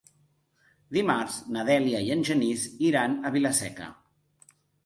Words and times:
Dimarts 0.97 1.35
na 1.57 1.65
Dèlia 1.69 2.01
i 2.07 2.11
en 2.17 2.25
Genís 2.31 2.65
iran 2.89 3.15
a 3.27 3.33
Vila-seca. 3.37 3.93